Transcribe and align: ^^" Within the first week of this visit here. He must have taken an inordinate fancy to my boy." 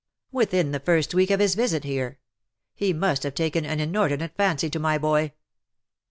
^^" 0.01 0.03
Within 0.31 0.71
the 0.71 0.79
first 0.79 1.13
week 1.13 1.29
of 1.29 1.37
this 1.37 1.53
visit 1.53 1.83
here. 1.83 2.17
He 2.73 2.91
must 2.91 3.21
have 3.21 3.35
taken 3.35 3.65
an 3.67 3.79
inordinate 3.79 4.35
fancy 4.35 4.67
to 4.67 4.79
my 4.79 4.97
boy." 4.97 5.33